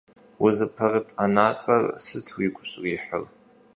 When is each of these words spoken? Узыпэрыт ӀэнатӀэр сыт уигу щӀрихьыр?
Узыпэрыт 0.43 1.09
ӀэнатӀэр 1.17 1.83
сыт 2.03 2.27
уигу 2.35 2.63
щӀрихьыр? 2.69 3.23